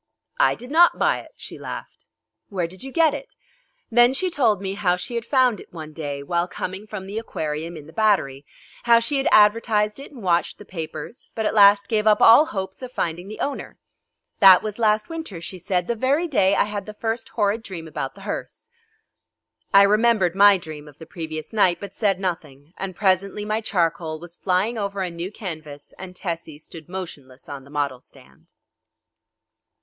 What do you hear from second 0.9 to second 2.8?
buy it," she laughed. "Where